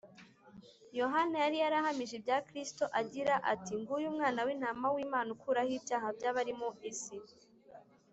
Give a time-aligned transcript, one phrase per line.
[0.99, 6.69] yohana yari yarahamije ibya kristo agira ati: ‘nguyu umwana w’intama w’imana, ukuraho ibyaha by’abari mu
[6.91, 7.17] isi’